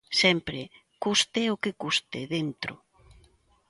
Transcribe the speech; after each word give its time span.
Sempre, 0.21 0.61
custe 1.03 1.41
o 1.53 1.55
que 1.63 1.77
custe, 1.83 2.19
dentro. 2.33 2.73